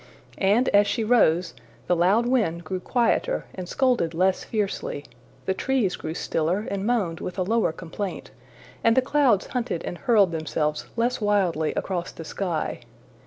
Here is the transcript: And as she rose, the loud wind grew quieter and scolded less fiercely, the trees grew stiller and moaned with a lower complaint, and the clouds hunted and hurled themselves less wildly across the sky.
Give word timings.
And 0.39 0.67
as 0.69 0.87
she 0.87 1.03
rose, 1.03 1.53
the 1.85 1.95
loud 1.95 2.25
wind 2.25 2.63
grew 2.63 2.79
quieter 2.79 3.45
and 3.53 3.69
scolded 3.69 4.15
less 4.15 4.43
fiercely, 4.43 5.05
the 5.45 5.53
trees 5.53 5.95
grew 5.95 6.15
stiller 6.15 6.65
and 6.71 6.87
moaned 6.87 7.19
with 7.19 7.37
a 7.37 7.43
lower 7.43 7.71
complaint, 7.71 8.31
and 8.83 8.97
the 8.97 9.03
clouds 9.03 9.45
hunted 9.45 9.83
and 9.83 9.99
hurled 9.99 10.31
themselves 10.31 10.87
less 10.95 11.21
wildly 11.21 11.71
across 11.75 12.11
the 12.11 12.25
sky. 12.25 12.79